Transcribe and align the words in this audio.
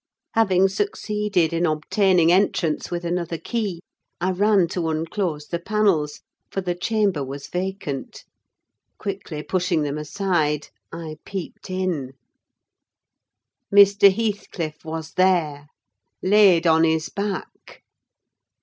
Having 0.33 0.69
succeeded 0.69 1.53
in 1.53 1.67
obtaining 1.67 2.31
entrance 2.31 2.89
with 2.89 3.05
another 3.05 3.37
key, 3.37 3.83
I 4.19 4.31
ran 4.31 4.67
to 4.69 4.89
unclose 4.89 5.45
the 5.45 5.59
panels, 5.59 6.21
for 6.51 6.59
the 6.59 6.73
chamber 6.73 7.23
was 7.23 7.45
vacant; 7.45 8.23
quickly 8.97 9.43
pushing 9.43 9.83
them 9.83 9.99
aside, 9.99 10.69
I 10.91 11.17
peeped 11.23 11.69
in. 11.69 12.13
Mr. 13.71 14.11
Heathcliff 14.11 14.83
was 14.83 15.11
there—laid 15.13 16.65
on 16.65 16.83
his 16.83 17.09
back. 17.09 17.83